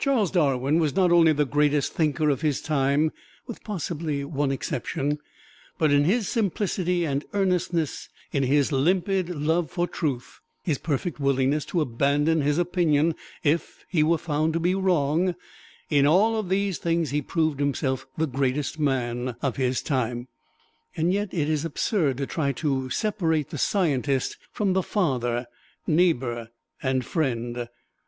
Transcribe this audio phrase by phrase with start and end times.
[0.00, 3.12] Charles Darwin was not only the greatest thinker of his time
[3.46, 5.20] (with possibly one exception),
[5.78, 11.64] but in his simplicity and earnestness, in his limpid love for truth his perfect willingness
[11.66, 13.14] to abandon his opinion
[13.44, 15.36] if he were found to be wrong
[15.88, 20.26] in all these things he proved himself the greatest man of his time.
[20.96, 25.46] Yet it is absurd to try to separate the scientist from the father,
[25.86, 26.50] neighbor
[26.82, 27.68] and friend.